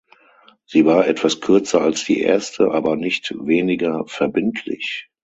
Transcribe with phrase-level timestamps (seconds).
[0.65, 5.11] Sie war etwas kürzer als die erste, aber nicht weniger verbindlich.